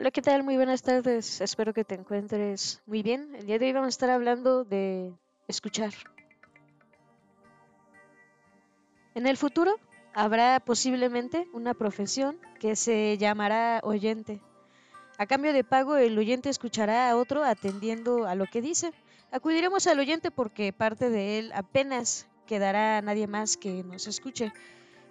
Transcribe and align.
Hola, 0.00 0.12
¿qué 0.12 0.22
tal? 0.22 0.44
Muy 0.44 0.54
buenas 0.54 0.82
tardes. 0.82 1.40
Espero 1.40 1.74
que 1.74 1.82
te 1.82 1.96
encuentres 1.96 2.80
muy 2.86 3.02
bien. 3.02 3.34
El 3.34 3.46
día 3.46 3.58
de 3.58 3.66
hoy 3.66 3.72
vamos 3.72 3.86
a 3.86 3.88
estar 3.88 4.10
hablando 4.10 4.62
de 4.62 5.12
escuchar. 5.48 5.92
En 9.16 9.26
el 9.26 9.36
futuro 9.36 9.74
habrá 10.14 10.60
posiblemente 10.60 11.48
una 11.52 11.74
profesión 11.74 12.38
que 12.60 12.76
se 12.76 13.18
llamará 13.18 13.80
oyente. 13.82 14.40
A 15.18 15.26
cambio 15.26 15.52
de 15.52 15.64
pago, 15.64 15.96
el 15.96 16.16
oyente 16.16 16.48
escuchará 16.48 17.10
a 17.10 17.16
otro 17.16 17.42
atendiendo 17.42 18.24
a 18.24 18.36
lo 18.36 18.46
que 18.46 18.62
dice. 18.62 18.92
Acudiremos 19.32 19.88
al 19.88 19.98
oyente 19.98 20.30
porque 20.30 20.72
parte 20.72 21.10
de 21.10 21.40
él 21.40 21.50
apenas 21.52 22.28
quedará 22.46 22.98
a 22.98 23.02
nadie 23.02 23.26
más 23.26 23.56
que 23.56 23.82
nos 23.82 24.06
escuche. 24.06 24.52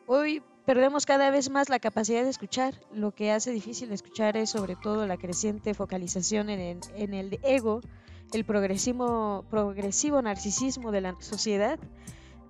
Hoy 0.06 0.42
perdemos 0.68 1.06
cada 1.06 1.32
vez 1.32 1.50
más 1.50 1.70
la 1.70 1.80
capacidad 1.80 2.24
de 2.24 2.30
escuchar. 2.30 2.74
Lo 2.92 3.16
que 3.16 3.32
hace 3.32 3.52
difícil 3.52 3.90
escuchar 3.94 4.36
es 4.36 4.50
sobre 4.50 4.76
todo 4.76 5.08
la 5.08 5.16
creciente 5.16 5.74
focalización 5.74 6.50
en 6.50 6.82
el, 7.14 7.40
ego, 7.42 7.80
el 8.34 8.44
progresivo, 8.44 9.46
progresivo 9.50 10.22
narcisismo 10.22 10.92
de 10.92 11.00
la 11.00 11.16
sociedad. 11.22 11.80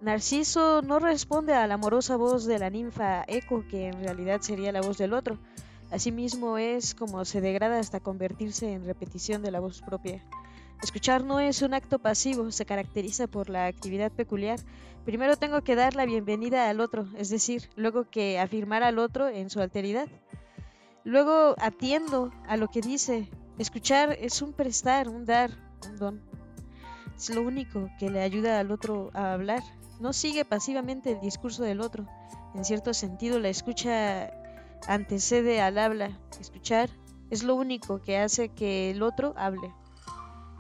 Narciso 0.02 0.82
no 0.82 0.98
responde 0.98 1.54
a 1.54 1.68
la 1.68 1.76
amorosa 1.76 2.16
voz 2.16 2.48
de 2.48 2.58
la 2.58 2.72
ninfa 2.72 3.24
Eco, 3.28 3.64
que 3.70 3.90
en 3.90 4.00
realidad 4.00 4.42
sería 4.42 4.72
la 4.72 4.82
voz 4.82 4.98
del 4.98 5.14
otro. 5.14 5.38
Asimismo 5.92 6.58
es 6.58 6.96
como 6.96 7.24
se 7.24 7.40
degrada 7.40 7.78
hasta 7.78 8.00
convertirse 8.00 8.74
en 8.74 8.86
repetición 8.86 9.44
de 9.44 9.52
la 9.52 9.60
voz 9.60 9.84
propia. 9.84 10.24
Escuchar 10.82 11.24
no 11.24 11.40
es 11.40 11.62
un 11.62 11.74
acto 11.74 12.00
pasivo, 12.00 12.52
se 12.52 12.66
caracteriza 12.66 13.28
por 13.28 13.50
la 13.50 13.66
actividad 13.66 14.12
peculiar. 14.12 14.60
Primero 15.06 15.36
tengo 15.36 15.62
que 15.62 15.76
dar 15.76 15.96
la 15.96 16.06
bienvenida 16.06 16.70
al 16.70 16.82
otro, 16.82 17.08
es 17.18 17.30
decir, 17.30 17.70
luego 17.76 18.10
que 18.10 18.40
afirmar 18.40 18.84
al 18.84 19.00
otro 19.00 19.28
en 19.28 19.50
su 19.50 19.60
alteridad. 19.60 20.08
Luego 21.04 21.56
atiendo 21.60 22.32
a 22.48 22.58
lo 22.58 22.68
que 22.68 22.82
dice. 22.82 23.30
Escuchar 23.58 24.16
es 24.20 24.42
un 24.42 24.54
prestar, 24.54 25.10
un 25.10 25.26
dar, 25.26 25.52
un 25.90 25.98
don. 25.98 26.22
Es 27.16 27.34
lo 27.34 27.42
único 27.42 27.90
que 27.98 28.12
le 28.12 28.22
ayuda 28.22 28.60
al 28.60 28.72
otro 28.72 29.10
a 29.14 29.34
hablar. 29.34 29.64
No 30.00 30.14
sigue 30.14 30.46
pasivamente 30.46 31.14
el 31.14 31.22
discurso 31.22 31.64
del 31.64 31.82
otro. 31.82 32.06
En 32.54 32.66
cierto 32.66 32.94
sentido, 32.94 33.40
la 33.40 33.50
escucha 33.50 34.32
antecede 34.88 35.60
al 35.60 35.80
habla. 35.80 36.20
Escuchar 36.40 36.90
es 37.32 37.44
lo 37.44 37.56
único 37.56 38.02
que 38.02 38.18
hace 38.18 38.50
que 38.50 38.92
el 38.92 39.02
otro 39.02 39.34
hable. 39.38 39.74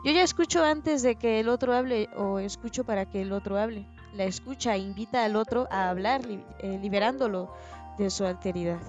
Yo 0.07 0.13
ya 0.13 0.23
escucho 0.23 0.63
antes 0.63 1.01
de 1.01 1.17
que 1.17 1.41
el 1.41 1.49
otro 1.49 1.73
hable 1.73 2.07
o 2.15 2.39
escucho 2.39 2.85
para 2.85 3.09
que 3.09 3.21
el 3.23 3.33
otro 3.33 3.57
hable. 3.57 3.85
La 4.13 4.23
escucha 4.23 4.77
invita 4.77 5.25
al 5.25 5.35
otro 5.35 5.67
a 5.69 5.89
hablar, 5.89 6.21
eh, 6.59 6.79
liberándolo 6.81 7.53
de 7.97 8.09
su 8.09 8.23
alteridad. 8.25 8.79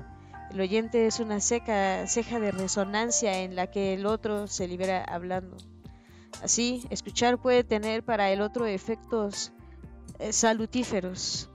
El 0.52 0.60
oyente 0.60 1.08
es 1.08 1.18
una 1.18 1.40
seca 1.40 2.06
ceja 2.06 2.38
de 2.38 2.52
resonancia 2.52 3.40
en 3.40 3.56
la 3.56 3.66
que 3.66 3.94
el 3.94 4.06
otro 4.06 4.46
se 4.46 4.68
libera 4.68 5.02
hablando. 5.02 5.56
Así, 6.40 6.86
escuchar 6.88 7.38
puede 7.38 7.64
tener 7.64 8.04
para 8.04 8.30
el 8.30 8.40
otro 8.40 8.66
efectos 8.66 9.50
eh, 10.20 10.32
salutíferos. 10.32 11.50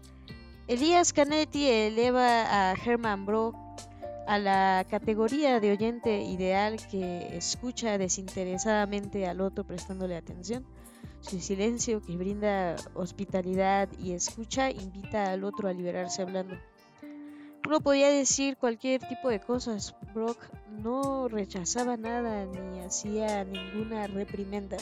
Elías 0.68 1.14
Canetti 1.14 1.70
eleva 1.70 2.72
a 2.72 2.74
Herman 2.74 3.26
Brock 3.26 3.63
a 4.28 4.40
la 4.40 4.86
categoría 4.90 5.60
de 5.60 5.72
oyente 5.72 6.22
ideal 6.22 6.78
que 6.90 7.36
escucha 7.38 7.98
desinteresadamente 7.98 9.28
al 9.28 9.42
otro 9.42 9.66
prestándole 9.66 10.16
atención. 10.16 10.66
Su 11.20 11.40
silencio 11.40 12.02
que 12.02 12.18
brinda 12.18 12.76
hospitalidad 12.96 13.90
y 13.98 14.12
escucha 14.12 14.72
invita 14.72 15.32
al 15.32 15.44
otro 15.44 15.70
a 15.70 15.74
liberarse 15.74 16.22
hablando. 16.22 16.56
Uno 17.66 17.80
podía 17.80 18.10
decir 18.10 18.58
cualquier 18.58 19.02
tipo 19.08 19.30
de 19.30 19.40
cosas. 19.40 19.96
Brock 20.14 20.38
no 20.70 21.30
rechazaba 21.30 21.96
nada 21.96 22.46
ni 22.46 22.82
hacía 22.82 23.46
ninguna 23.46 24.08
reprimenda. 24.08 24.78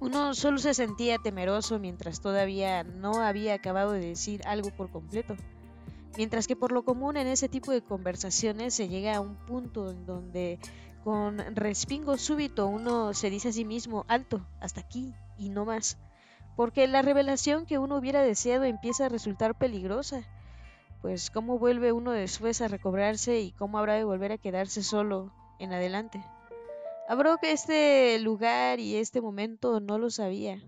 Uno 0.00 0.34
solo 0.34 0.58
se 0.58 0.74
sentía 0.74 1.18
temeroso 1.18 1.78
mientras 1.78 2.20
todavía 2.20 2.84
no 2.84 3.22
había 3.22 3.54
acabado 3.54 3.92
de 3.92 4.00
decir 4.00 4.42
algo 4.46 4.70
por 4.76 4.90
completo. 4.90 5.36
Mientras 6.18 6.48
que 6.48 6.56
por 6.56 6.72
lo 6.72 6.82
común 6.82 7.16
en 7.16 7.28
ese 7.28 7.48
tipo 7.48 7.70
de 7.70 7.80
conversaciones 7.80 8.74
se 8.74 8.88
llega 8.88 9.14
a 9.14 9.20
un 9.20 9.36
punto 9.36 9.88
en 9.88 10.04
donde 10.04 10.58
con 11.04 11.38
respingo 11.54 12.16
súbito 12.16 12.66
uno 12.66 13.14
se 13.14 13.30
dice 13.30 13.50
a 13.50 13.52
sí 13.52 13.64
mismo, 13.64 14.04
alto, 14.08 14.44
hasta 14.60 14.80
aquí 14.80 15.14
y 15.38 15.48
no 15.48 15.64
más, 15.64 15.96
porque 16.56 16.88
la 16.88 17.02
revelación 17.02 17.66
que 17.66 17.78
uno 17.78 17.96
hubiera 17.96 18.20
deseado 18.20 18.64
empieza 18.64 19.06
a 19.06 19.08
resultar 19.08 19.56
peligrosa, 19.56 20.24
pues 21.02 21.30
cómo 21.30 21.56
vuelve 21.60 21.92
uno 21.92 22.10
después 22.10 22.62
a 22.62 22.68
recobrarse 22.68 23.38
y 23.40 23.52
cómo 23.52 23.78
habrá 23.78 23.94
de 23.94 24.02
volver 24.02 24.32
a 24.32 24.38
quedarse 24.38 24.82
solo 24.82 25.32
en 25.60 25.72
adelante. 25.72 26.20
Abro 27.08 27.38
que 27.38 27.52
este 27.52 28.18
lugar 28.18 28.80
y 28.80 28.96
este 28.96 29.20
momento 29.20 29.78
no 29.78 29.98
lo 29.98 30.10
sabía, 30.10 30.60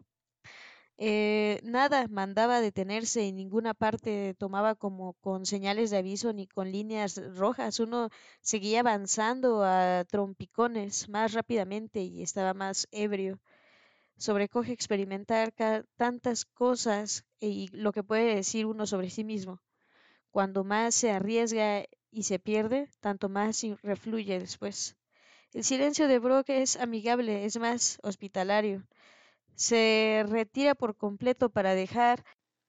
eh, 1.02 1.60
nada 1.64 2.06
mandaba 2.08 2.60
detenerse 2.60 3.24
y 3.24 3.32
ninguna 3.32 3.72
parte 3.72 4.34
tomaba 4.34 4.74
como 4.74 5.14
con 5.14 5.46
señales 5.46 5.88
de 5.90 5.96
aviso 5.96 6.34
ni 6.34 6.46
con 6.46 6.70
líneas 6.70 7.18
rojas. 7.36 7.80
Uno 7.80 8.10
seguía 8.42 8.80
avanzando 8.80 9.64
a 9.64 10.04
trompicones 10.04 11.08
más 11.08 11.32
rápidamente 11.32 12.02
y 12.02 12.22
estaba 12.22 12.52
más 12.52 12.86
ebrio. 12.92 13.40
Sobrecoge 14.18 14.72
experimentar 14.72 15.54
tantas 15.96 16.44
cosas 16.44 17.24
y 17.40 17.68
lo 17.72 17.92
que 17.92 18.02
puede 18.02 18.34
decir 18.34 18.66
uno 18.66 18.86
sobre 18.86 19.08
sí 19.10 19.24
mismo. 19.24 19.62
Cuando 20.30 20.64
más 20.64 20.94
se 20.94 21.12
arriesga 21.12 21.84
y 22.10 22.24
se 22.24 22.38
pierde, 22.38 22.90
tanto 23.00 23.30
más 23.30 23.62
refluye 23.82 24.38
después. 24.38 24.96
El 25.54 25.64
silencio 25.64 26.08
de 26.08 26.18
Brock 26.18 26.50
es 26.50 26.76
amigable, 26.76 27.46
es 27.46 27.58
más 27.58 27.98
hospitalario 28.02 28.86
se 29.60 30.24
retira 30.26 30.74
por 30.74 30.96
completo 30.96 31.50
para 31.50 31.74
dejar 31.74 32.24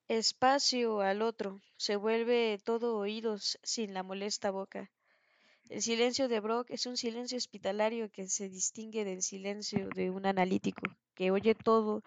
espacio 0.10 1.00
al 1.00 1.22
otro, 1.22 1.62
se 1.78 1.96
vuelve 1.96 2.60
todo 2.66 2.98
oídos 2.98 3.58
sin 3.64 3.94
la 3.94 4.04
molesta 4.04 4.52
boca. 4.52 4.92
El 5.70 5.82
silencio 5.82 6.28
de 6.28 6.42
Brock 6.42 6.70
es 6.70 6.86
un 6.88 6.98
silencio 6.98 7.38
hospitalario 7.38 8.12
que 8.12 8.28
se 8.28 8.50
distingue 8.50 9.06
del 9.06 9.22
silencio 9.22 9.88
de 9.96 10.10
un 10.10 10.26
analítico, 10.26 10.82
que 11.16 11.32
oye 11.32 11.56
todo 11.56 12.04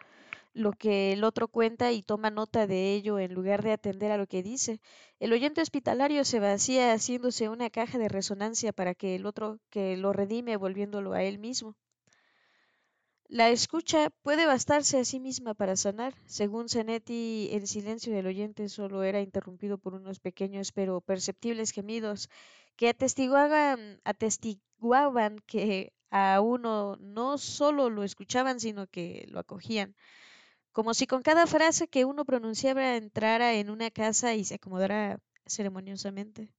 lo 0.52 0.72
que 0.72 1.14
el 1.14 1.24
otro 1.24 1.48
cuenta 1.48 1.90
y 1.90 2.02
toma 2.02 2.28
nota 2.28 2.66
de 2.66 2.92
ello 2.92 3.18
en 3.18 3.32
lugar 3.32 3.62
de 3.62 3.72
atender 3.72 4.12
a 4.12 4.18
lo 4.18 4.26
que 4.26 4.42
dice. 4.42 4.82
El 5.18 5.32
oyente 5.32 5.62
hospitalario 5.62 6.26
se 6.26 6.40
vacía 6.40 6.92
haciéndose 6.92 7.48
una 7.48 7.70
caja 7.70 7.96
de 7.96 8.10
resonancia 8.10 8.74
para 8.74 8.94
que 8.94 9.14
el 9.14 9.24
otro 9.24 9.60
que 9.70 9.96
lo 9.96 10.12
redime 10.12 10.58
volviéndolo 10.58 11.14
a 11.14 11.22
él 11.22 11.38
mismo. 11.38 11.74
La 13.28 13.50
escucha 13.50 14.10
puede 14.22 14.46
bastarse 14.46 14.98
a 14.98 15.04
sí 15.04 15.18
misma 15.18 15.54
para 15.54 15.76
sanar. 15.76 16.14
Según 16.26 16.68
Zanetti, 16.68 17.48
el 17.52 17.66
silencio 17.66 18.12
del 18.12 18.26
oyente 18.26 18.68
solo 18.68 19.02
era 19.02 19.20
interrumpido 19.20 19.78
por 19.78 19.94
unos 19.94 20.20
pequeños 20.20 20.72
pero 20.72 21.00
perceptibles 21.00 21.72
gemidos 21.72 22.28
que 22.76 22.88
atestiguaban, 22.88 24.00
atestiguaban 24.04 25.38
que 25.46 25.92
a 26.10 26.40
uno 26.40 26.96
no 27.00 27.38
solo 27.38 27.90
lo 27.90 28.04
escuchaban, 28.04 28.60
sino 28.60 28.86
que 28.86 29.26
lo 29.28 29.40
acogían. 29.40 29.96
Como 30.72 30.94
si 30.94 31.06
con 31.06 31.22
cada 31.22 31.46
frase 31.46 31.88
que 31.88 32.04
uno 32.04 32.24
pronunciaba 32.24 32.96
entrara 32.96 33.54
en 33.54 33.70
una 33.70 33.90
casa 33.90 34.34
y 34.34 34.44
se 34.44 34.56
acomodara 34.56 35.18
ceremoniosamente. 35.46 36.50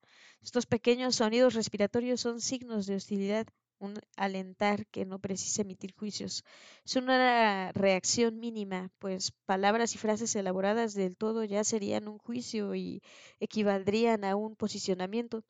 Estos 0.42 0.66
pequeños 0.66 1.16
sonidos 1.16 1.54
respiratorios 1.54 2.22
son 2.22 2.42
signos 2.42 2.86
de 2.86 2.96
hostilidad 2.96 3.48
un 3.80 4.00
alentar 4.16 4.86
que 4.88 5.06
no 5.06 5.20
precisa 5.20 5.62
emitir 5.64 5.94
juicios. 5.94 6.44
Es 6.86 6.96
una 6.96 7.72
reacción 7.74 8.40
mínima, 8.40 8.90
pues 9.00 9.32
palabras 9.46 9.96
y 9.96 9.98
frases 9.98 10.36
elaboradas 10.36 10.94
del 10.94 11.16
todo 11.16 11.44
ya 11.44 11.64
serían 11.64 12.08
un 12.08 12.18
juicio 12.18 12.76
y 12.76 13.02
equivaldrían 13.40 14.24
a 14.24 14.36
un 14.36 14.56
posicionamiento. 14.56 15.44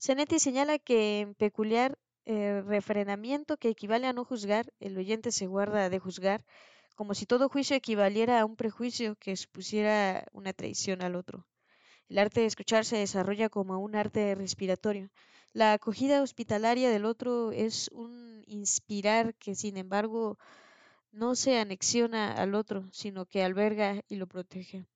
Zanetti 0.00 0.38
señala 0.38 0.78
que 0.78 1.20
en 1.20 1.34
peculiar 1.34 1.98
eh, 2.26 2.62
refrenamiento 2.62 3.56
que 3.56 3.70
equivale 3.70 4.06
a 4.06 4.12
no 4.12 4.24
juzgar, 4.24 4.72
el 4.80 4.96
oyente 4.98 5.32
se 5.32 5.46
guarda 5.46 5.88
de 5.88 5.98
juzgar, 5.98 6.44
como 6.94 7.14
si 7.14 7.26
todo 7.26 7.48
juicio 7.48 7.76
equivaliera 7.76 8.40
a 8.40 8.44
un 8.44 8.56
prejuicio 8.56 9.16
que 9.16 9.36
supusiera 9.36 10.26
una 10.32 10.52
traición 10.52 11.02
al 11.02 11.16
otro. 11.16 11.46
El 12.08 12.18
arte 12.18 12.40
de 12.40 12.46
escuchar 12.46 12.84
se 12.84 12.96
desarrolla 12.98 13.48
como 13.48 13.78
un 13.78 13.94
arte 13.94 14.34
respiratorio. 14.34 15.10
La 15.52 15.72
acogida 15.72 16.22
hospitalaria 16.22 16.90
del 16.90 17.04
otro 17.04 17.52
es 17.52 17.88
un 17.92 18.44
inspirar 18.46 19.34
que, 19.34 19.54
sin 19.54 19.76
embargo, 19.76 20.38
no 21.12 21.34
se 21.34 21.58
anexiona 21.58 22.32
al 22.32 22.54
otro, 22.54 22.88
sino 22.92 23.26
que 23.26 23.42
alberga 23.42 24.02
y 24.08 24.16
lo 24.16 24.26
protege. 24.26 24.86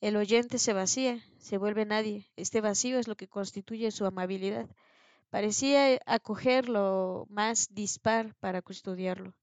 El 0.00 0.16
oyente 0.16 0.58
se 0.58 0.72
vacía, 0.72 1.22
se 1.38 1.56
vuelve 1.56 1.86
nadie. 1.86 2.26
Este 2.36 2.60
vacío 2.60 2.98
es 2.98 3.08
lo 3.08 3.16
que 3.16 3.28
constituye 3.28 3.90
su 3.90 4.04
amabilidad. 4.04 4.68
Parecía 5.30 5.98
acogerlo 6.06 7.26
más 7.28 7.68
dispar 7.74 8.34
para 8.40 8.62
custodiarlo. 8.62 9.34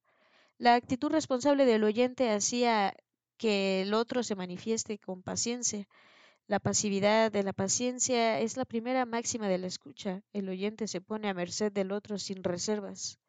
La 0.57 0.75
actitud 0.75 1.11
responsable 1.11 1.65
del 1.65 1.83
oyente 1.83 2.29
hacía 2.29 2.95
que 3.38 3.81
el 3.81 3.93
otro 3.93 4.21
se 4.21 4.35
manifieste 4.35 4.99
con 4.99 5.23
paciencia. 5.23 5.88
La 6.47 6.59
pasividad 6.59 7.31
de 7.31 7.43
la 7.43 7.53
paciencia 7.53 8.39
es 8.39 8.57
la 8.57 8.65
primera 8.65 9.05
máxima 9.05 9.47
de 9.47 9.57
la 9.57 9.67
escucha. 9.67 10.21
El 10.33 10.49
oyente 10.49 10.88
se 10.88 10.99
pone 10.99 11.29
a 11.29 11.33
merced 11.33 11.71
del 11.71 11.91
otro 11.91 12.17
sin 12.17 12.43
reservas. 12.43 13.19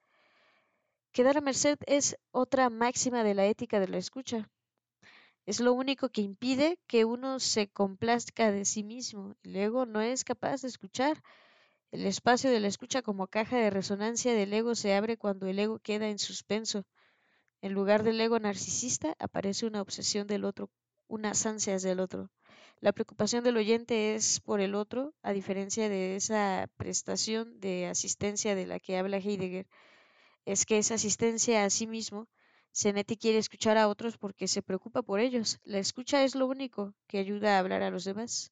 Quedar 1.13 1.37
a 1.37 1.41
merced 1.41 1.79
es 1.87 2.17
otra 2.31 2.71
máxima 2.71 3.23
de 3.23 3.35
la 3.35 3.47
ética 3.47 3.81
de 3.81 3.89
la 3.89 3.99
escucha. 3.99 4.51
Es 5.45 5.61
lo 5.61 5.73
único 5.73 6.09
que 6.09 6.23
impide 6.23 6.79
que 6.87 7.05
uno 7.05 7.41
se 7.41 7.69
complazca 7.69 8.51
de 8.51 8.65
sí 8.65 8.83
mismo. 8.83 9.35
El 9.43 9.57
ego 9.57 9.87
no 9.87 10.01
es 10.01 10.25
capaz 10.25 10.63
de 10.63 10.69
escuchar. 10.69 11.23
El 11.91 12.07
espacio 12.07 12.51
de 12.51 12.61
la 12.61 12.69
escucha 12.69 13.03
como 13.03 13.27
caja 13.27 13.57
de 13.59 13.71
resonancia 13.71 14.33
del 14.33 14.53
ego 14.53 14.75
se 14.75 14.95
abre 14.95 15.19
cuando 15.19 15.47
el 15.47 15.59
ego 15.59 15.79
queda 15.81 16.09
en 16.09 16.19
suspenso. 16.19 16.87
En 17.61 17.75
lugar 17.75 18.05
del 18.05 18.21
ego 18.21 18.39
narcisista 18.39 19.15
aparece 19.19 19.67
una 19.67 19.83
obsesión 19.83 20.27
del 20.27 20.45
otro, 20.45 20.71
unas 21.09 21.45
ansias 21.45 21.83
del 21.83 22.01
otro. 22.01 22.31
La 22.83 22.93
preocupación 22.93 23.45
del 23.45 23.57
oyente 23.59 24.17
es 24.17 24.41
por 24.41 24.61
el 24.61 24.75
otro, 24.75 25.15
a 25.23 25.33
diferencia 25.33 25.89
de 25.89 26.17
esa 26.17 26.69
prestación 26.77 27.61
de 27.61 27.87
asistencia 27.87 28.57
de 28.57 28.67
la 28.67 28.81
que 28.81 28.99
habla 28.99 29.19
Heidegger. 29.19 29.69
Es 30.47 30.67
que 30.67 30.79
esa 30.79 30.97
asistencia 30.97 31.65
a 31.65 31.71
sí 31.71 31.87
mismo, 31.87 32.27
Zenetti 32.75 33.17
quiere 33.17 33.39
escuchar 33.39 33.79
a 33.79 33.87
otros 33.87 34.19
porque 34.19 34.49
se 34.49 34.63
preocupa 34.63 35.03
por 35.03 35.21
ellos. 35.21 35.61
La 35.63 35.79
escucha 35.79 36.25
es 36.25 36.35
lo 36.35 36.49
único 36.49 36.93
que 37.07 37.19
ayuda 37.19 37.55
a 37.55 37.61
hablar 37.61 37.83
a 37.85 37.91
los 37.91 38.03
demás. 38.03 38.51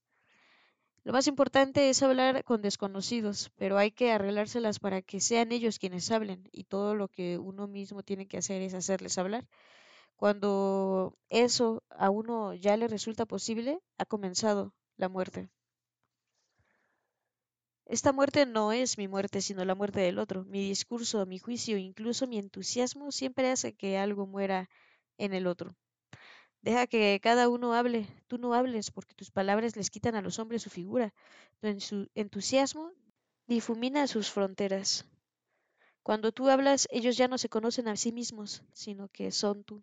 Lo 1.03 1.13
más 1.13 1.27
importante 1.27 1.91
es 1.91 2.01
hablar 2.05 2.45
con 2.45 2.63
desconocidos, 2.63 3.51
pero 3.57 3.79
hay 3.79 3.91
que 3.91 4.13
arreglárselas 4.13 4.79
para 4.79 5.03
que 5.03 5.19
sean 5.19 5.51
ellos 5.51 5.81
quienes 5.81 6.09
hablen 6.13 6.49
y 6.53 6.63
todo 6.63 6.95
lo 6.95 7.09
que 7.09 7.37
uno 7.37 7.67
mismo 7.67 8.05
tiene 8.05 8.29
que 8.29 8.39
hacer 8.39 8.63
es 8.63 8.75
hacerles 8.75 9.19
hablar. 9.19 9.49
Cuando 10.21 11.19
eso 11.31 11.83
a 11.91 12.11
uno 12.11 12.55
ya 12.55 12.77
le 12.77 12.87
resulta 12.87 13.27
posible, 13.27 13.81
ha 13.99 14.05
comenzado 14.07 14.73
la 14.97 15.09
muerte. 15.09 15.51
Esta 17.85 18.13
muerte 18.15 18.47
no 18.47 18.73
es 18.73 18.97
mi 18.97 19.07
muerte, 19.07 19.43
sino 19.43 19.67
la 19.67 19.75
muerte 19.75 20.01
del 20.01 20.19
otro. 20.19 20.45
Mi 20.47 20.67
discurso, 20.67 21.27
mi 21.27 21.39
juicio, 21.39 21.77
incluso 21.77 22.27
mi 22.27 22.39
entusiasmo 22.39 23.13
siempre 23.13 23.51
hace 23.51 23.75
que 23.75 23.99
algo 23.99 24.27
muera 24.27 24.71
en 25.19 25.35
el 25.35 25.47
otro. 25.47 25.77
Deja 26.63 26.87
que 26.87 27.21
cada 27.23 27.49
uno 27.49 27.75
hable, 27.75 28.07
tú 28.29 28.39
no 28.39 28.55
hables, 28.55 28.91
porque 28.91 29.15
tus 29.15 29.31
palabras 29.31 29.77
les 29.77 29.91
quitan 29.91 30.15
a 30.17 30.23
los 30.23 30.39
hombres 30.39 30.63
su 30.63 30.71
figura. 30.71 31.15
Tu 31.61 31.69
entusiasmo 32.15 32.93
difumina 33.47 34.07
sus 34.07 34.31
fronteras. 34.31 35.07
Cuando 36.03 36.33
tú 36.33 36.51
hablas, 36.51 36.89
ellos 36.91 37.17
ya 37.17 37.29
no 37.29 37.39
se 37.39 37.49
conocen 37.49 37.89
a 37.89 37.97
sí 37.97 38.13
mismos, 38.13 38.63
sino 38.75 39.09
que 39.09 39.33
son 39.33 39.65
tú. 39.65 39.83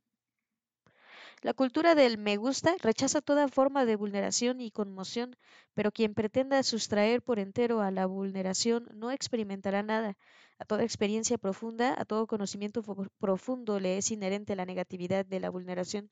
La 1.42 1.54
cultura 1.54 1.96
del 1.96 2.18
me 2.18 2.38
gusta 2.38 2.76
rechaza 2.80 3.22
toda 3.22 3.48
forma 3.48 3.86
de 3.86 3.96
vulneración 3.96 4.60
y 4.60 4.72
conmoción, 4.72 5.36
pero 5.74 5.92
quien 5.92 6.14
pretenda 6.14 6.62
sustraer 6.64 7.22
por 7.22 7.40
entero 7.40 7.82
a 7.82 7.92
la 7.92 8.06
vulneración 8.08 8.88
no 8.94 9.12
experimentará 9.12 9.84
nada. 9.84 10.18
A 10.60 10.66
toda 10.66 10.84
experiencia 10.84 11.38
profunda, 11.38 11.96
a 11.98 12.06
todo 12.06 12.28
conocimiento 12.28 12.84
profundo 13.20 13.80
le 13.80 13.98
es 13.98 14.12
inherente 14.12 14.56
la 14.56 14.66
negatividad 14.66 15.26
de 15.26 15.40
la 15.40 15.50
vulneración. 15.50 16.10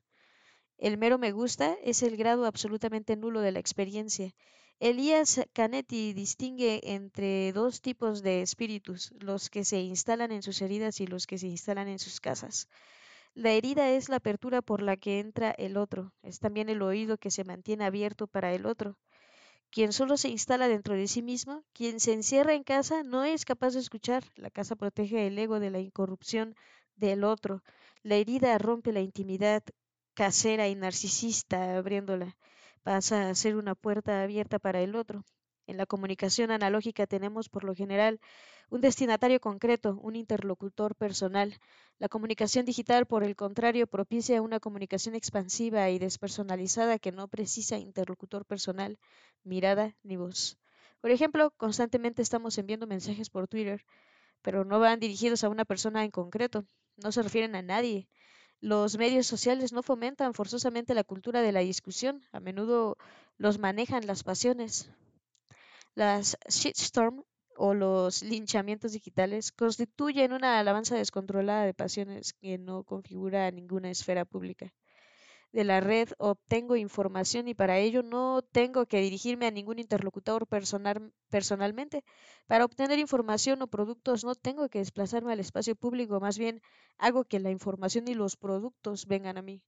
El 0.78 0.98
mero 0.98 1.18
me 1.18 1.32
gusta 1.32 1.76
es 1.84 2.04
el 2.04 2.18
grado 2.18 2.46
absolutamente 2.46 3.16
nulo 3.16 3.42
de 3.42 3.52
la 3.52 3.60
experiencia. 3.60 4.32
Elías 4.80 5.42
Canetti 5.54 6.14
distingue 6.14 6.82
entre 6.84 7.52
dos 7.54 7.82
tipos 7.82 8.22
de 8.22 8.42
espíritus, 8.42 9.12
los 9.20 9.50
que 9.50 9.66
se 9.66 9.80
instalan 9.80 10.32
en 10.32 10.44
sus 10.44 10.62
heridas 10.62 11.00
y 11.02 11.08
los 11.08 11.26
que 11.28 11.38
se 11.38 11.48
instalan 11.48 11.88
en 11.88 11.98
sus 12.00 12.20
casas. 12.20 12.68
La 13.36 13.52
herida 13.52 13.92
es 13.92 14.10
la 14.10 14.16
apertura 14.16 14.64
por 14.64 14.82
la 14.82 14.98
que 14.98 15.20
entra 15.20 15.52
el 15.52 15.78
otro, 15.78 16.12
es 16.24 16.40
también 16.40 16.70
el 16.70 16.82
oído 16.82 17.20
que 17.20 17.30
se 17.30 17.44
mantiene 17.44 17.86
abierto 17.86 18.26
para 18.26 18.52
el 18.52 18.66
otro. 18.66 18.98
Quien 19.72 19.94
solo 19.94 20.18
se 20.18 20.30
instala 20.30 20.68
dentro 20.68 20.96
de 20.96 21.08
sí 21.08 21.22
mismo, 21.22 21.64
quien 21.74 22.00
se 22.00 22.14
encierra 22.14 22.54
en 22.56 22.64
casa, 22.64 23.04
no 23.04 23.24
es 23.24 23.46
capaz 23.46 23.74
de 23.76 23.82
escuchar. 23.82 24.24
La 24.36 24.50
casa 24.50 24.76
protege 24.76 25.28
el 25.28 25.38
ego 25.40 25.60
de 25.60 25.72
la 25.72 25.80
incorrupción 25.80 26.56
del 26.96 27.24
otro. 27.24 27.64
La 28.04 28.16
herida 28.16 28.58
rompe 28.58 28.94
la 28.94 29.02
intimidad, 29.02 29.64
casera 30.16 30.68
y 30.68 30.76
narcisista 30.76 31.78
abriéndola, 31.78 32.38
pasa 32.84 33.30
a 33.30 33.36
ser 33.36 33.56
una 33.58 33.76
puerta 33.76 34.24
abierta 34.24 34.60
para 34.60 34.82
el 34.82 34.96
otro. 34.96 35.26
En 35.68 35.78
la 35.78 35.86
comunicación 35.86 36.52
analógica 36.52 37.08
tenemos 37.08 37.50
por 37.50 37.64
lo 37.64 37.74
general 37.74 38.20
un 38.70 38.82
destinatario 38.82 39.40
concreto, 39.40 40.00
un 40.02 40.16
interlocutor 40.16 40.96
personal. 40.96 41.60
La 41.98 42.10
comunicación 42.10 42.66
digital, 42.66 43.06
por 43.06 43.24
el 43.24 43.36
contrario, 43.36 43.88
propicia 43.88 44.42
una 44.42 44.60
comunicación 44.60 45.16
expansiva 45.16 45.90
y 45.90 46.00
despersonalizada 46.00 47.00
que 47.00 47.12
no 47.12 47.28
precisa 47.28 47.78
interlocutor 47.78 48.46
personal, 48.46 49.00
mirada 49.44 49.96
ni 50.04 50.18
voz. 50.18 50.58
Por 51.02 51.12
ejemplo, 51.12 51.52
constantemente 51.58 52.22
estamos 52.22 52.58
enviando 52.58 52.88
mensajes 52.88 53.30
por 53.30 53.48
Twitter, 53.48 53.86
pero 54.42 54.66
no 54.66 54.80
van 54.80 55.00
dirigidos 55.00 55.44
a 55.44 55.50
una 55.50 55.66
persona 55.66 56.04
en 56.04 56.12
concreto, 56.12 56.66
no 56.98 57.12
se 57.12 57.24
refieren 57.24 57.56
a 57.56 57.62
nadie, 57.62 58.08
los 58.62 58.98
medios 58.98 59.28
sociales 59.28 59.74
no 59.74 59.84
fomentan 59.84 60.34
forzosamente 60.34 60.96
la 60.96 61.04
cultura 61.04 61.42
de 61.42 61.52
la 61.52 61.60
discusión, 61.60 62.24
a 62.32 62.40
menudo 62.40 62.98
los 63.38 63.60
manejan 63.60 64.08
las 64.08 64.24
pasiones. 64.24 64.90
Las 65.96 66.38
shitstorm 66.48 67.24
o 67.58 67.74
los 67.74 68.22
linchamientos 68.22 68.92
digitales 68.92 69.52
constituyen 69.52 70.32
una 70.34 70.60
alabanza 70.60 70.96
descontrolada 70.96 71.66
de 71.66 71.74
pasiones 71.74 72.34
que 72.34 72.58
no 72.60 72.84
configura 72.84 73.50
ninguna 73.50 73.90
esfera 73.90 74.26
pública 74.26 74.72
de 75.52 75.64
la 75.64 75.80
red 75.80 76.10
obtengo 76.18 76.76
información 76.76 77.48
y 77.48 77.56
para 77.56 77.80
ello 77.80 78.04
no 78.04 78.42
tengo 78.42 78.86
que 78.86 79.00
dirigirme 79.00 79.48
a 79.48 79.52
ningún 79.52 79.80
interlocutor 79.80 80.48
personal, 80.48 81.14
personalmente. 81.30 82.04
Para 82.46 82.66
obtener 82.66 83.00
información 83.00 83.62
o 83.62 83.68
productos 83.68 84.26
no 84.26 84.36
tengo 84.36 84.68
que 84.70 84.80
desplazarme 84.80 85.32
al 85.34 85.40
espacio 85.40 85.76
público, 85.76 86.20
más 86.20 86.38
bien 86.38 86.62
hago 86.98 87.24
que 87.24 87.40
la 87.40 87.52
información 87.52 88.08
y 88.10 88.16
los 88.16 88.36
productos 88.36 89.08
vengan 89.08 89.38
a 89.38 89.42
mí. 89.42 89.64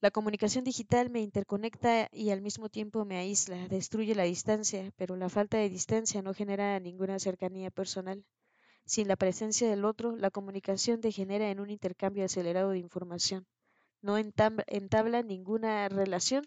La 0.00 0.10
comunicación 0.10 0.64
digital 0.64 1.10
me 1.10 1.20
interconecta 1.20 2.08
y 2.10 2.30
al 2.30 2.40
mismo 2.40 2.70
tiempo 2.70 3.04
me 3.04 3.18
aísla, 3.18 3.68
destruye 3.68 4.14
la 4.14 4.22
distancia, 4.22 4.90
pero 4.96 5.16
la 5.16 5.28
falta 5.28 5.58
de 5.58 5.68
distancia 5.68 6.22
no 6.22 6.32
genera 6.32 6.80
ninguna 6.80 7.18
cercanía 7.18 7.70
personal. 7.70 8.24
Sin 8.86 9.08
la 9.08 9.16
presencia 9.16 9.68
del 9.68 9.84
otro, 9.84 10.16
la 10.16 10.30
comunicación 10.30 11.00
degenera 11.00 11.50
en 11.50 11.60
un 11.60 11.70
intercambio 11.70 12.24
acelerado 12.24 12.70
de 12.70 12.78
información 12.78 13.46
no 14.06 14.18
entabla 14.18 15.22
ninguna 15.22 15.88
relación, 15.88 16.44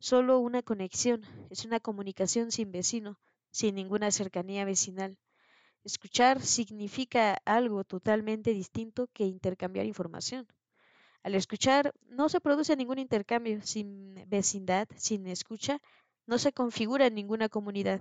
solo 0.00 0.40
una 0.40 0.62
conexión, 0.62 1.22
es 1.50 1.64
una 1.64 1.78
comunicación 1.78 2.50
sin 2.50 2.72
vecino, 2.72 3.20
sin 3.52 3.76
ninguna 3.76 4.10
cercanía 4.10 4.64
vecinal. 4.64 5.16
Escuchar 5.84 6.42
significa 6.42 7.38
algo 7.44 7.84
totalmente 7.84 8.50
distinto 8.52 9.08
que 9.12 9.24
intercambiar 9.24 9.86
información. 9.86 10.48
Al 11.26 11.34
escuchar 11.34 11.92
no 12.08 12.28
se 12.28 12.40
produce 12.40 12.76
ningún 12.76 13.00
intercambio, 13.00 13.60
sin 13.62 14.14
vecindad, 14.28 14.86
sin 14.94 15.26
escucha, 15.26 15.82
no 16.24 16.38
se 16.38 16.52
configura 16.52 17.10
ninguna 17.10 17.48
comunidad. 17.48 18.00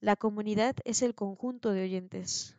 La 0.00 0.16
comunidad 0.16 0.74
es 0.86 1.02
el 1.02 1.14
conjunto 1.14 1.72
de 1.72 1.82
oyentes. 1.82 2.56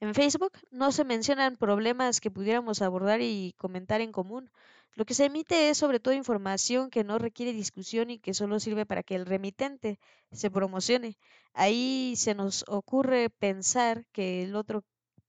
En 0.00 0.16
Facebook 0.16 0.50
no 0.72 0.90
se 0.90 1.04
mencionan 1.04 1.54
problemas 1.54 2.20
que 2.20 2.32
pudiéramos 2.32 2.82
abordar 2.82 3.20
y 3.20 3.54
comentar 3.56 4.00
en 4.00 4.10
común. 4.10 4.50
Lo 4.96 5.04
que 5.04 5.14
se 5.14 5.26
emite 5.26 5.70
es 5.70 5.78
sobre 5.78 6.00
todo 6.00 6.12
información 6.14 6.90
que 6.90 7.04
no 7.04 7.20
requiere 7.20 7.52
discusión 7.52 8.10
y 8.10 8.18
que 8.18 8.34
solo 8.34 8.58
sirve 8.58 8.84
para 8.84 9.04
que 9.04 9.14
el 9.14 9.26
remitente 9.26 10.00
se 10.32 10.50
promocione. 10.50 11.16
Ahí 11.52 12.14
se 12.16 12.34
nos 12.34 12.64
ocurre 12.66 13.30
pensar 13.30 14.06
que 14.10 14.42
el 14.42 14.56
otro 14.56 14.82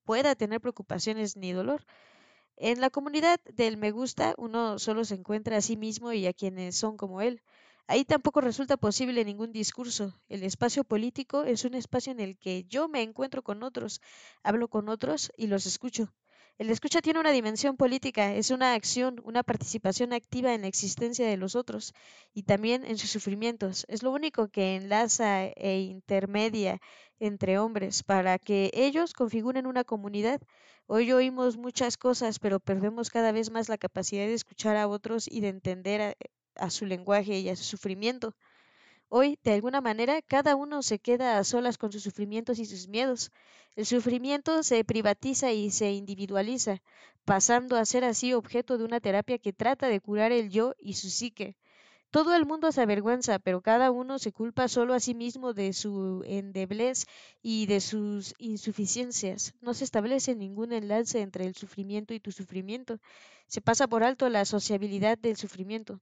pueda 0.05 0.33
tener 0.33 0.59
preocupaciones 0.59 1.37
ni 1.37 1.51
dolor. 1.51 1.85
En 2.59 2.79
la 2.79 2.91
comunidad 2.91 3.39
del 3.55 3.77
me 3.77 3.89
gusta 3.89 4.35
uno 4.37 4.77
solo 4.77 5.03
se 5.03 5.15
encuentra 5.15 5.57
a 5.57 5.61
sí 5.61 5.75
mismo 5.77 6.13
y 6.13 6.27
a 6.27 6.33
quienes 6.33 6.75
son 6.75 6.95
como 6.95 7.21
él. 7.21 7.41
Ahí 7.87 8.05
tampoco 8.05 8.39
resulta 8.39 8.77
posible 8.77 9.25
ningún 9.25 9.51
discurso. 9.51 10.21
El 10.29 10.43
espacio 10.43 10.83
político 10.83 11.43
es 11.43 11.65
un 11.65 11.73
espacio 11.73 12.11
en 12.11 12.19
el 12.19 12.37
que 12.37 12.65
yo 12.65 12.87
me 12.87 13.01
encuentro 13.01 13.41
con 13.41 13.63
otros, 13.63 13.99
hablo 14.43 14.67
con 14.67 14.89
otros 14.89 15.31
y 15.37 15.47
los 15.47 15.65
escucho. 15.65 16.13
El 16.59 16.69
escucha 16.69 17.01
tiene 17.01 17.19
una 17.19 17.31
dimensión 17.31 17.75
política, 17.75 18.35
es 18.35 18.51
una 18.51 18.75
acción, 18.75 19.19
una 19.23 19.41
participación 19.41 20.13
activa 20.13 20.53
en 20.53 20.61
la 20.61 20.67
existencia 20.67 21.25
de 21.25 21.37
los 21.37 21.55
otros 21.55 21.95
y 22.35 22.43
también 22.43 22.85
en 22.85 22.99
sus 22.99 23.09
sufrimientos. 23.09 23.83
Es 23.87 24.03
lo 24.03 24.11
único 24.11 24.49
que 24.49 24.75
enlaza 24.75 25.45
e 25.45 25.79
intermedia 25.79 26.79
entre 27.19 27.57
hombres 27.57 28.03
para 28.03 28.37
que 28.37 28.69
ellos 28.75 29.13
configuren 29.13 29.65
una 29.65 29.83
comunidad. 29.83 30.39
Hoy 30.85 31.11
oímos 31.13 31.57
muchas 31.57 31.97
cosas, 31.97 32.37
pero 32.37 32.59
perdemos 32.59 33.09
cada 33.09 33.31
vez 33.31 33.49
más 33.49 33.67
la 33.67 33.79
capacidad 33.79 34.25
de 34.25 34.35
escuchar 34.35 34.75
a 34.77 34.87
otros 34.87 35.27
y 35.27 35.41
de 35.41 35.47
entender 35.47 36.15
a 36.55 36.69
su 36.69 36.85
lenguaje 36.85 37.39
y 37.39 37.49
a 37.49 37.55
su 37.55 37.63
sufrimiento. 37.63 38.35
Hoy, 39.09 39.37
de 39.43 39.53
alguna 39.53 39.81
manera, 39.81 40.21
cada 40.21 40.55
uno 40.55 40.81
se 40.81 40.99
queda 40.99 41.37
a 41.37 41.43
solas 41.43 41.77
con 41.77 41.91
sus 41.91 42.03
sufrimientos 42.03 42.59
y 42.59 42.65
sus 42.65 42.87
miedos. 42.87 43.31
El 43.75 43.85
sufrimiento 43.85 44.63
se 44.63 44.83
privatiza 44.83 45.51
y 45.51 45.69
se 45.71 45.91
individualiza, 45.91 46.81
pasando 47.25 47.75
a 47.75 47.85
ser 47.85 48.03
así 48.03 48.33
objeto 48.33 48.77
de 48.77 48.85
una 48.85 48.99
terapia 48.99 49.37
que 49.37 49.53
trata 49.53 49.87
de 49.87 49.99
curar 49.99 50.31
el 50.31 50.49
yo 50.49 50.73
y 50.79 50.93
su 50.93 51.09
psique. 51.09 51.55
Todo 52.11 52.35
el 52.35 52.45
mundo 52.45 52.71
se 52.71 52.81
avergüenza, 52.81 53.39
pero 53.39 53.61
cada 53.61 53.91
uno 53.91 54.19
se 54.19 54.31
culpa 54.31 54.67
solo 54.67 54.93
a 54.93 54.99
sí 54.99 55.15
mismo 55.15 55.53
de 55.53 55.73
su 55.73 56.23
endeblez 56.27 57.05
y 57.41 57.67
de 57.67 57.81
sus 57.81 58.35
insuficiencias. 58.39 59.53
No 59.61 59.73
se 59.73 59.85
establece 59.85 60.35
ningún 60.35 60.73
enlace 60.73 61.21
entre 61.21 61.45
el 61.45 61.55
sufrimiento 61.55 62.13
y 62.13 62.19
tu 62.19 62.31
sufrimiento. 62.31 62.99
Se 63.47 63.61
pasa 63.61 63.87
por 63.87 64.03
alto 64.03 64.29
la 64.29 64.45
sociabilidad 64.45 65.17
del 65.17 65.37
sufrimiento. 65.37 66.01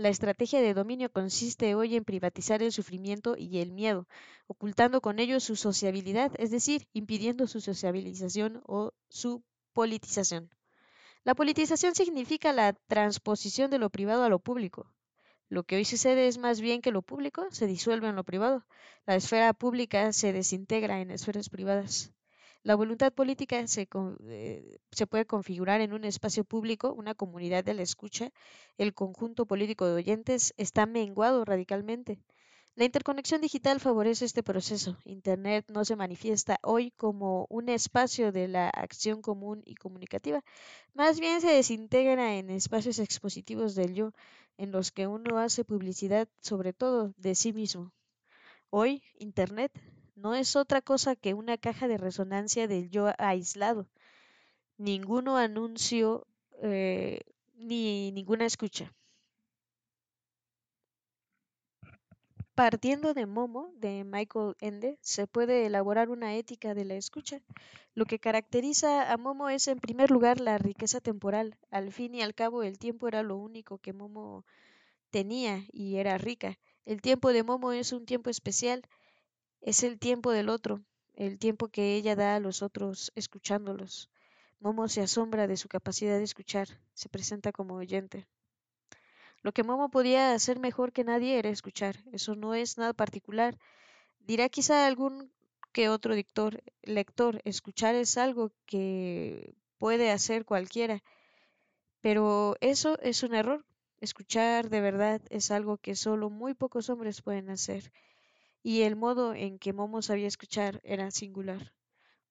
La 0.00 0.08
estrategia 0.08 0.62
de 0.62 0.72
dominio 0.72 1.12
consiste 1.12 1.74
hoy 1.74 1.94
en 1.94 2.06
privatizar 2.06 2.62
el 2.62 2.72
sufrimiento 2.72 3.36
y 3.36 3.58
el 3.58 3.70
miedo, 3.70 4.08
ocultando 4.46 5.02
con 5.02 5.18
ello 5.18 5.40
su 5.40 5.56
sociabilidad, 5.56 6.32
es 6.38 6.50
decir, 6.50 6.88
impidiendo 6.94 7.46
su 7.46 7.60
sociabilización 7.60 8.62
o 8.64 8.94
su 9.10 9.44
politización. 9.74 10.48
La 11.22 11.34
politización 11.34 11.94
significa 11.94 12.54
la 12.54 12.72
transposición 12.72 13.70
de 13.70 13.76
lo 13.76 13.90
privado 13.90 14.24
a 14.24 14.30
lo 14.30 14.38
público. 14.38 14.90
Lo 15.50 15.64
que 15.64 15.76
hoy 15.76 15.84
sucede 15.84 16.28
es 16.28 16.38
más 16.38 16.62
bien 16.62 16.80
que 16.80 16.92
lo 16.92 17.02
público 17.02 17.46
se 17.50 17.66
disuelve 17.66 18.08
en 18.08 18.16
lo 18.16 18.24
privado. 18.24 18.64
La 19.04 19.16
esfera 19.16 19.52
pública 19.52 20.14
se 20.14 20.32
desintegra 20.32 21.02
en 21.02 21.10
esferas 21.10 21.50
privadas. 21.50 22.10
La 22.62 22.74
voluntad 22.74 23.12
política 23.12 23.66
se, 23.66 23.88
eh, 24.28 24.78
se, 24.92 25.06
puede 25.06 25.24
configurar 25.24 25.80
en 25.80 25.94
un 25.94 26.04
espacio 26.04 26.44
público, 26.44 26.92
una 26.92 27.14
comunidad 27.14 27.64
de 27.64 27.74
la 27.74 27.82
escucha. 27.82 28.32
El 28.76 28.92
conjunto 28.92 29.46
político 29.46 29.86
de 29.86 29.94
oyentes 29.94 30.52
está 30.58 30.84
menguado 30.84 31.44
radicalmente. 31.44 32.18
La 32.76 32.84
interconexión 32.84 33.40
digital 33.40 33.80
favorece 33.80 34.24
este 34.24 34.42
proceso. 34.42 34.98
Internet 35.04 35.66
no 35.68 35.84
se 35.84 35.96
manifiesta 35.96 36.58
hoy 36.62 36.92
como 36.92 37.46
un 37.48 37.68
espacio 37.68 38.30
de 38.30 38.46
la 38.48 38.68
acción 38.68 39.22
común 39.22 39.62
y 39.64 39.74
comunicativa, 39.74 40.42
más 40.94 41.18
bien 41.18 41.40
se 41.40 41.52
desintegra 41.52 42.36
en 42.36 42.50
espacios 42.50 42.98
expositivos 42.98 43.74
del 43.74 43.94
yo, 43.94 44.12
en 44.56 44.70
los 44.70 44.92
que 44.92 45.06
uno 45.06 45.38
hace 45.38 45.64
publicidad 45.64 46.28
sobre 46.40 46.72
todo 46.72 47.12
de 47.16 47.34
sí 47.34 47.52
mismo. 47.52 47.92
Hoy, 48.70 49.02
Internet 49.18 49.72
no 50.20 50.34
es 50.34 50.56
otra 50.56 50.82
cosa 50.82 51.16
que 51.16 51.34
una 51.34 51.56
caja 51.58 51.88
de 51.88 51.96
resonancia 51.96 52.68
del 52.68 52.90
yo 52.90 53.10
aislado. 53.18 53.86
Ninguno 54.78 55.36
anuncio 55.36 56.26
eh, 56.62 57.20
ni 57.54 58.12
ninguna 58.12 58.46
escucha. 58.46 58.92
Partiendo 62.54 63.14
de 63.14 63.24
Momo, 63.24 63.72
de 63.76 64.04
Michael 64.04 64.54
Ende, 64.60 64.98
se 65.00 65.26
puede 65.26 65.64
elaborar 65.64 66.10
una 66.10 66.34
ética 66.34 66.74
de 66.74 66.84
la 66.84 66.94
escucha. 66.94 67.40
Lo 67.94 68.04
que 68.04 68.18
caracteriza 68.18 69.10
a 69.10 69.16
Momo 69.16 69.48
es, 69.48 69.66
en 69.68 69.80
primer 69.80 70.10
lugar, 70.10 70.40
la 70.40 70.58
riqueza 70.58 71.00
temporal. 71.00 71.56
Al 71.70 71.92
fin 71.92 72.14
y 72.14 72.20
al 72.20 72.34
cabo, 72.34 72.62
el 72.62 72.78
tiempo 72.78 73.08
era 73.08 73.22
lo 73.22 73.36
único 73.36 73.78
que 73.78 73.94
Momo 73.94 74.44
tenía 75.10 75.64
y 75.72 75.96
era 75.96 76.18
rica. 76.18 76.58
El 76.84 77.00
tiempo 77.00 77.32
de 77.32 77.42
Momo 77.42 77.72
es 77.72 77.92
un 77.92 78.06
tiempo 78.06 78.30
especial, 78.30 78.82
es 79.60 79.82
el 79.82 79.98
tiempo 79.98 80.30
del 80.32 80.48
otro, 80.48 80.82
el 81.14 81.38
tiempo 81.38 81.68
que 81.68 81.94
ella 81.94 82.16
da 82.16 82.36
a 82.36 82.40
los 82.40 82.62
otros 82.62 83.12
escuchándolos. 83.14 84.10
Momo 84.58 84.88
se 84.88 85.00
asombra 85.00 85.46
de 85.46 85.56
su 85.56 85.68
capacidad 85.68 86.18
de 86.18 86.24
escuchar, 86.24 86.68
se 86.94 87.08
presenta 87.08 87.52
como 87.52 87.74
oyente. 87.74 88.26
Lo 89.42 89.52
que 89.52 89.62
Momo 89.62 89.90
podía 89.90 90.34
hacer 90.34 90.58
mejor 90.58 90.92
que 90.92 91.04
nadie 91.04 91.38
era 91.38 91.48
escuchar. 91.48 91.96
Eso 92.12 92.34
no 92.34 92.54
es 92.54 92.76
nada 92.76 92.92
particular. 92.92 93.56
Dirá 94.18 94.48
quizá 94.50 94.86
algún 94.86 95.32
que 95.72 95.88
otro 95.88 96.14
dictor, 96.14 96.62
lector, 96.82 97.40
escuchar 97.44 97.94
es 97.94 98.18
algo 98.18 98.52
que 98.66 99.54
puede 99.78 100.10
hacer 100.10 100.44
cualquiera. 100.44 101.02
Pero 102.02 102.56
eso 102.60 102.98
es 103.00 103.22
un 103.22 103.34
error. 103.34 103.64
Escuchar 104.00 104.68
de 104.68 104.80
verdad 104.80 105.22
es 105.30 105.50
algo 105.50 105.78
que 105.78 105.94
solo 105.94 106.28
muy 106.28 106.54
pocos 106.54 106.90
hombres 106.90 107.22
pueden 107.22 107.50
hacer. 107.50 107.92
Y 108.62 108.82
el 108.82 108.96
modo 108.96 109.34
en 109.34 109.58
que 109.58 109.72
Momo 109.72 110.02
sabía 110.02 110.28
escuchar 110.28 110.80
era 110.84 111.10
singular. 111.10 111.72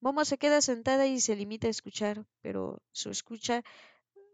Momo 0.01 0.25
se 0.25 0.38
queda 0.38 0.62
sentada 0.62 1.07
y 1.07 1.19
se 1.19 1.36
limita 1.36 1.67
a 1.67 1.71
escuchar, 1.71 2.25
pero 2.41 2.81
su 2.91 3.09
escucha 3.09 3.63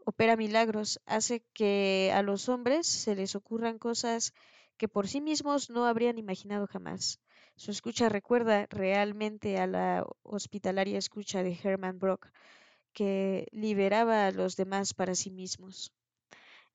opera 0.05 0.35
milagros, 0.35 0.99
hace 1.05 1.43
que 1.53 2.11
a 2.13 2.21
los 2.21 2.47
hombres 2.47 2.85
se 2.87 3.15
les 3.15 3.35
ocurran 3.35 3.79
cosas 3.79 4.33
que 4.77 4.87
por 4.87 5.07
sí 5.07 5.21
mismos 5.21 5.69
no 5.69 5.85
habrían 5.85 6.17
imaginado 6.17 6.67
jamás. 6.67 7.19
Su 7.55 7.71
escucha 7.71 8.09
recuerda 8.09 8.67
realmente 8.69 9.57
a 9.57 9.67
la 9.67 10.05
hospitalaria 10.23 10.97
escucha 10.99 11.43
de 11.43 11.57
Hermann 11.63 11.99
Brock, 11.99 12.27
que 12.93 13.47
liberaba 13.51 14.27
a 14.27 14.31
los 14.31 14.55
demás 14.55 14.93
para 14.93 15.15
sí 15.15 15.31
mismos. 15.31 15.91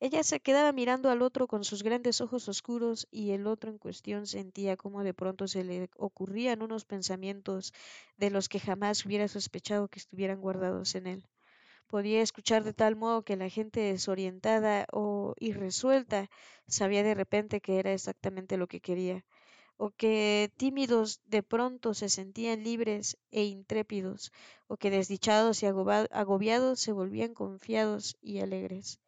Ella 0.01 0.25
se 0.25 0.41
quedaba 0.41 0.73
mirando 0.73 1.11
al 1.11 1.23
otro 1.23 1.47
con 1.47 1.63
sus 1.63 1.85
grandes 1.85 2.21
ojos 2.21 2.49
oscuros 2.49 3.07
y 3.13 3.31
el 3.31 3.47
otro 3.47 3.71
en 3.71 3.79
cuestión 3.79 4.27
sentía 4.27 4.77
como 4.77 5.05
de 5.05 5.15
pronto 5.15 5.47
se 5.47 5.63
le 5.63 5.89
ocurrían 5.97 6.63
unos 6.63 6.85
pensamientos 6.85 7.73
de 8.17 8.31
los 8.31 8.49
que 8.49 8.59
jamás 8.59 9.07
hubiera 9.07 9.29
sospechado 9.29 9.87
que 9.89 10.01
estuvieran 10.01 10.41
guardados 10.41 10.97
en 10.97 11.07
él 11.07 11.29
podía 11.89 12.23
escuchar 12.23 12.65
de 12.65 12.73
tal 12.73 12.97
modo 12.97 13.23
que 13.25 13.37
la 13.37 13.49
gente 13.51 13.81
desorientada 13.81 14.87
o 14.93 15.35
irresuelta 15.39 16.31
sabía 16.67 17.03
de 17.03 17.15
repente 17.15 17.61
que 17.61 17.79
era 17.79 17.93
exactamente 17.93 18.57
lo 18.57 18.69
que 18.69 18.81
quería, 18.81 19.25
o 19.77 19.91
que 19.91 20.53
tímidos 20.57 21.21
de 21.27 21.43
pronto 21.43 21.95
se 21.95 22.09
sentían 22.09 22.65
libres 22.65 23.19
e 23.31 23.45
intrépidos, 23.45 24.33
o 24.69 24.77
que 24.77 24.91
desdichados 24.91 25.63
y 25.63 25.67
agobiados 25.67 26.81
se 26.81 26.93
volvían 26.93 27.35
confiados 27.35 28.17
y 28.23 28.41
alegres. 28.41 29.01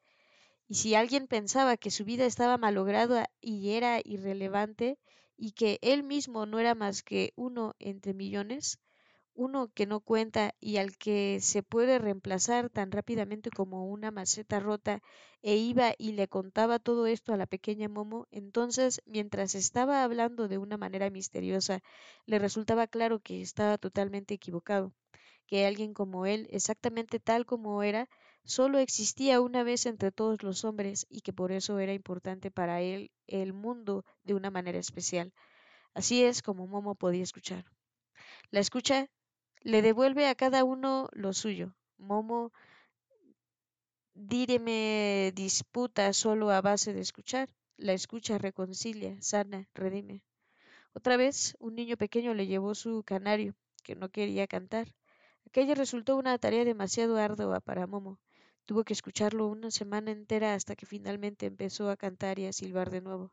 Y 0.73 0.75
si 0.76 0.95
alguien 0.95 1.26
pensaba 1.26 1.76
que 1.76 1.91
su 1.91 2.07
vida 2.07 2.25
estaba 2.25 2.57
malograda 2.57 3.29
y 3.43 3.73
era 3.73 4.00
irrelevante, 4.02 4.99
y 5.37 5.52
que 5.52 5.79
él 5.83 6.02
mismo 6.02 6.47
no 6.47 6.59
era 6.59 6.75
más 6.75 7.02
que 7.02 7.35
uno 7.37 7.75
entre 7.79 8.14
millones, 8.14 8.79
uno 9.35 9.69
que 9.75 9.85
no 9.85 10.00
cuenta 10.00 10.55
y 10.61 10.79
al 10.79 10.97
que 10.97 11.41
se 11.43 11.62
puede 11.62 11.99
reemplazar 11.99 12.71
tan 12.71 12.91
rápidamente 12.91 13.50
como 13.50 13.85
una 13.87 14.11
maceta 14.11 14.61
rota, 14.61 15.02
e 15.43 15.57
iba 15.57 15.93
y 15.99 16.12
le 16.12 16.26
contaba 16.29 16.79
todo 16.79 17.07
esto 17.07 17.35
a 17.35 17.37
la 17.37 17.45
pequeña 17.47 17.91
Momo, 17.91 18.26
entonces, 18.31 19.02
mientras 19.05 19.55
estaba 19.55 20.02
hablando 20.02 20.49
de 20.49 20.57
una 20.57 20.79
manera 20.79 21.11
misteriosa, 21.11 21.83
le 22.25 22.38
resultaba 22.38 22.87
claro 22.87 23.21
que 23.21 23.43
estaba 23.43 23.76
totalmente 23.76 24.33
equivocado, 24.33 24.95
que 25.47 25.67
alguien 25.67 25.93
como 25.93 26.25
él, 26.25 26.49
exactamente 26.50 27.21
tal 27.21 27.45
como 27.45 27.83
era, 27.83 28.09
solo 28.45 28.79
existía 28.79 29.41
una 29.41 29.63
vez 29.63 29.87
entre 29.87 30.13
todos 30.13 30.43
los 30.43 30.65
hombres 30.65 31.07
y 31.09 31.21
que 31.21 31.33
por 31.33 31.53
eso 31.53 31.79
era 31.79 31.93
importante 31.93 32.51
para 32.51 32.81
él 32.81 33.11
el 33.27 33.53
mundo 33.53 34.05
de 34.25 34.35
una 34.35 34.51
manera 34.51 34.79
especial. 34.79 35.33
Así 35.95 36.23
es 36.25 36.43
como 36.43 36.67
Momo 36.67 36.95
podía 36.95 37.23
escuchar. 37.23 37.65
La 38.51 38.61
escucha 38.61 39.09
le 39.61 39.83
devuelve 39.83 40.27
a 40.27 40.35
cada 40.35 40.65
uno 40.65 41.09
lo 41.13 41.33
suyo. 41.33 41.75
Momo 41.99 42.53
direme 44.15 45.33
disputa 45.35 46.13
solo 46.13 46.51
a 46.51 46.61
base 46.61 46.93
de 46.93 47.01
escuchar. 47.01 47.49
La 47.77 47.93
escucha 47.93 48.39
reconcilia, 48.39 49.21
sana, 49.21 49.69
redime. 49.75 50.23
Otra 50.95 51.17
vez, 51.17 51.57
un 51.59 51.75
niño 51.75 51.97
pequeño 51.97 52.35
le 52.35 52.47
llevó 52.47 52.75
su 52.75 53.03
canario, 53.03 53.55
que 53.83 53.97
no 53.97 54.11
quería 54.11 54.47
cantar. 54.47 54.95
Aquella 55.47 55.75
resultó 55.75 56.17
una 56.17 56.39
tarea 56.39 56.65
demasiado 56.65 57.17
ardua 57.17 57.61
para 57.61 57.87
Momo. 57.87 58.19
Tuvo 58.66 58.85
que 58.85 58.92
escucharlo 58.92 59.47
una 59.47 59.71
semana 59.71 60.11
entera 60.11 60.54
hasta 60.54 60.75
que 60.76 60.87
finalmente 60.87 61.47
empezó 61.47 61.90
a 61.90 61.97
cantar 61.97 62.38
y 62.38 62.47
a 62.47 62.52
silbar 62.52 62.90
de 62.90 63.00
nuevo. 63.00 63.33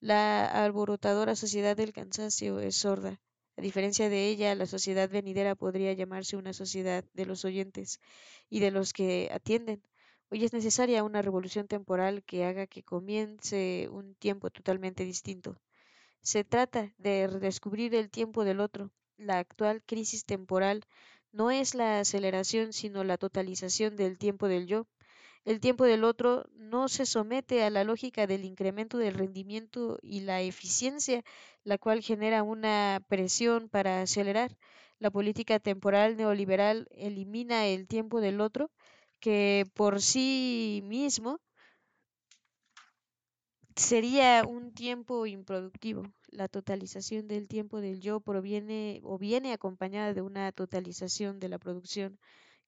La 0.00 0.46
alborotadora 0.64 1.36
sociedad 1.36 1.76
del 1.76 1.92
cansancio 1.92 2.58
es 2.60 2.76
sorda. 2.76 3.20
A 3.56 3.62
diferencia 3.62 4.08
de 4.08 4.28
ella, 4.28 4.54
la 4.54 4.66
sociedad 4.66 5.10
venidera 5.10 5.54
podría 5.54 5.92
llamarse 5.92 6.36
una 6.36 6.52
sociedad 6.52 7.04
de 7.12 7.26
los 7.26 7.44
oyentes 7.44 8.00
y 8.50 8.60
de 8.60 8.70
los 8.70 8.92
que 8.92 9.30
atienden. 9.32 9.82
Hoy 10.30 10.44
es 10.44 10.52
necesaria 10.52 11.04
una 11.04 11.22
revolución 11.22 11.68
temporal 11.68 12.24
que 12.24 12.44
haga 12.44 12.66
que 12.66 12.82
comience 12.82 13.88
un 13.90 14.14
tiempo 14.14 14.50
totalmente 14.50 15.04
distinto. 15.04 15.60
Se 16.22 16.44
trata 16.44 16.92
de 16.98 17.26
redescubrir 17.26 17.94
el 17.94 18.10
tiempo 18.10 18.44
del 18.44 18.60
otro. 18.60 18.90
La 19.18 19.38
actual 19.38 19.82
crisis 19.84 20.24
temporal 20.24 20.86
no 21.32 21.50
es 21.50 21.74
la 21.74 22.00
aceleración, 22.00 22.72
sino 22.72 23.04
la 23.04 23.18
totalización 23.18 23.96
del 23.96 24.18
tiempo 24.18 24.48
del 24.48 24.66
yo. 24.66 24.86
El 25.44 25.60
tiempo 25.60 25.84
del 25.84 26.04
otro 26.04 26.44
no 26.54 26.88
se 26.88 27.06
somete 27.06 27.64
a 27.64 27.70
la 27.70 27.84
lógica 27.84 28.26
del 28.26 28.44
incremento 28.44 28.98
del 28.98 29.14
rendimiento 29.14 29.98
y 30.02 30.20
la 30.20 30.40
eficiencia, 30.40 31.22
la 31.64 31.78
cual 31.78 32.02
genera 32.02 32.42
una 32.42 33.02
presión 33.08 33.68
para 33.68 34.02
acelerar. 34.02 34.56
La 34.98 35.10
política 35.10 35.58
temporal 35.58 36.16
neoliberal 36.16 36.86
elimina 36.92 37.66
el 37.66 37.88
tiempo 37.88 38.20
del 38.20 38.40
otro, 38.40 38.70
que 39.20 39.66
por 39.74 40.00
sí 40.00 40.82
mismo 40.84 41.40
sería 43.76 44.44
un 44.46 44.72
tiempo 44.72 45.26
improductivo. 45.26 46.04
La 46.28 46.48
totalización 46.48 47.28
del 47.28 47.48
tiempo 47.48 47.80
del 47.80 48.00
yo 48.00 48.20
proviene 48.20 49.00
o 49.04 49.18
viene 49.18 49.52
acompañada 49.52 50.14
de 50.14 50.22
una 50.22 50.52
totalización 50.52 51.40
de 51.40 51.48
la 51.48 51.58
producción 51.58 52.18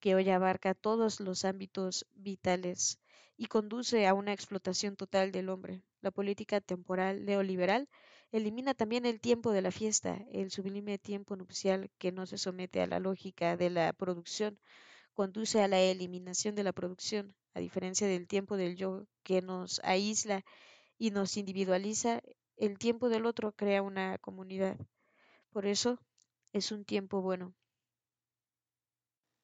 que 0.00 0.14
hoy 0.14 0.28
abarca 0.30 0.74
todos 0.74 1.20
los 1.20 1.44
ámbitos 1.44 2.06
vitales 2.14 2.98
y 3.36 3.46
conduce 3.46 4.06
a 4.06 4.14
una 4.14 4.32
explotación 4.32 4.96
total 4.96 5.32
del 5.32 5.48
hombre. 5.48 5.82
La 6.00 6.10
política 6.10 6.60
temporal 6.60 7.24
neoliberal 7.24 7.88
elimina 8.32 8.74
también 8.74 9.06
el 9.06 9.20
tiempo 9.20 9.52
de 9.52 9.62
la 9.62 9.70
fiesta, 9.70 10.24
el 10.32 10.50
sublime 10.50 10.98
tiempo 10.98 11.36
nupcial 11.36 11.90
que 11.98 12.12
no 12.12 12.26
se 12.26 12.38
somete 12.38 12.80
a 12.80 12.86
la 12.86 12.98
lógica 12.98 13.56
de 13.56 13.70
la 13.70 13.92
producción, 13.92 14.58
conduce 15.14 15.62
a 15.62 15.68
la 15.68 15.80
eliminación 15.80 16.54
de 16.54 16.64
la 16.64 16.72
producción, 16.72 17.34
a 17.54 17.60
diferencia 17.60 18.06
del 18.06 18.26
tiempo 18.26 18.56
del 18.56 18.76
yo 18.76 19.06
que 19.22 19.40
nos 19.40 19.80
aísla 19.84 20.44
y 21.04 21.10
nos 21.10 21.36
individualiza, 21.36 22.22
el 22.56 22.78
tiempo 22.78 23.10
del 23.10 23.26
otro 23.26 23.52
crea 23.52 23.82
una 23.82 24.16
comunidad. 24.16 24.78
Por 25.50 25.66
eso 25.66 26.00
es 26.54 26.72
un 26.72 26.86
tiempo 26.86 27.20
bueno. 27.20 27.54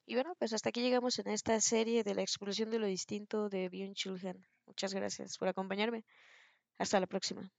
Y 0.07 0.15
bueno, 0.15 0.35
pues 0.39 0.55
hasta 0.55 0.71
aquí 0.71 0.81
llegamos 0.81 1.19
en 1.19 1.29
esta 1.29 1.61
serie 1.61 2.03
de 2.03 2.15
la 2.15 2.23
explosión 2.23 2.71
de 2.71 2.79
lo 2.79 2.87
distinto 2.87 3.51
de 3.51 3.69
Byung-Chul 3.71 4.27
Han. 4.27 4.47
Muchas 4.65 4.95
gracias 4.95 5.37
por 5.37 5.49
acompañarme. 5.49 6.03
Hasta 6.79 6.99
la 6.99 7.07
próxima. 7.07 7.53